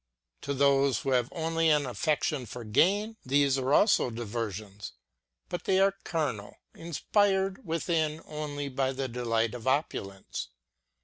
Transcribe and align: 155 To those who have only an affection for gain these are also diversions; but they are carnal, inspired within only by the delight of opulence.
155 0.43 0.43
To 0.55 0.57
those 0.59 0.99
who 1.01 1.11
have 1.11 1.29
only 1.31 1.69
an 1.69 1.85
affection 1.85 2.47
for 2.47 2.63
gain 2.63 3.17
these 3.23 3.59
are 3.59 3.71
also 3.71 4.09
diversions; 4.09 4.93
but 5.47 5.65
they 5.65 5.79
are 5.79 5.93
carnal, 6.03 6.57
inspired 6.73 7.67
within 7.67 8.19
only 8.25 8.67
by 8.67 8.93
the 8.93 9.07
delight 9.07 9.53
of 9.53 9.67
opulence. 9.67 10.47